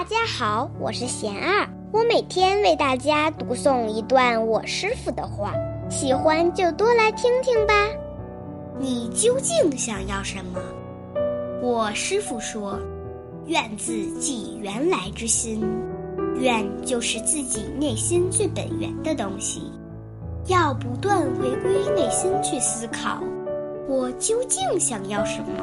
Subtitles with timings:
[0.00, 5.52] 大家好，我是贤二，我每天为大家读诵一段我师傅的话，
[5.90, 7.74] 喜欢就多来听听吧。
[8.78, 10.58] 你究竟想要什么？
[11.60, 12.80] 我师傅说
[13.44, 15.62] ：“愿自即原来之心，
[16.36, 19.70] 愿就是自己内心最本源的东西，
[20.46, 23.22] 要不断回归内心去思考，
[23.86, 25.62] 我究竟想要什么，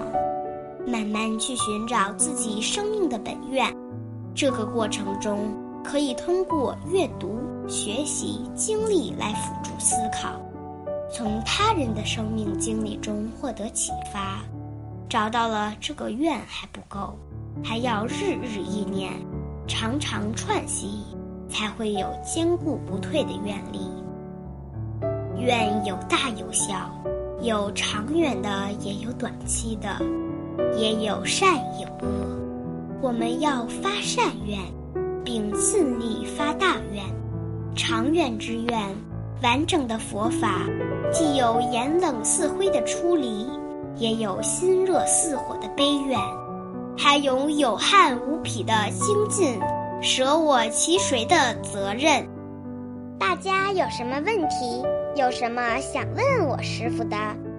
[0.85, 3.75] 慢慢去寻找自己生命的本愿。
[4.37, 5.51] 这个过程中，
[5.83, 10.39] 可以通过阅读、学习、经历来辅助思考，
[11.11, 14.43] 从他人的生命经历中获得启发。”
[15.09, 17.17] 找到了这个愿还不够，
[17.63, 19.11] 还要日日意念，
[19.65, 21.01] 常常串习，
[21.49, 23.89] 才会有坚固不退的愿力。
[25.39, 26.91] 愿有大有小，
[27.41, 29.99] 有长远的，也有短期的，
[30.77, 32.46] 也有善有恶。
[33.01, 34.59] 我们要发善愿，
[35.23, 37.03] 并自力发大愿。
[37.75, 38.79] 长远之愿，
[39.43, 40.61] 完整的佛法，
[41.11, 43.47] 既有眼冷似灰的出离。
[43.99, 46.19] 也有心热似火的悲怨，
[46.95, 49.59] 还有有憾无匹的精进，
[50.03, 52.23] 舍我其谁的责任。
[53.17, 54.83] 大家有什么问题，
[55.15, 57.17] 有什么想问我师傅的，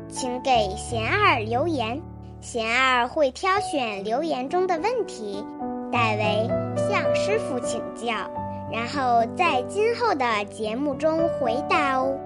[0.09, 2.01] 请给贤儿留言，
[2.41, 5.45] 贤儿会挑选留言中的问题，
[5.93, 8.15] 代为向师傅请教，
[8.73, 12.17] 然后在今后的节目中回答哦。